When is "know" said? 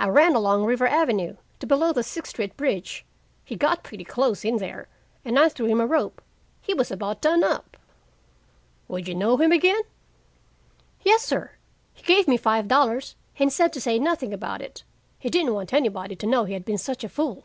9.14-9.36, 16.26-16.46